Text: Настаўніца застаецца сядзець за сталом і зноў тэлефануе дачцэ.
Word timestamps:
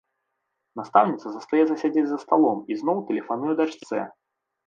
Настаўніца 0.79 1.27
застаецца 1.33 1.75
сядзець 1.83 2.05
за 2.13 2.17
сталом 2.23 2.59
і 2.75 2.77
зноў 2.81 2.97
тэлефануе 3.09 3.53
дачцэ. 3.61 3.99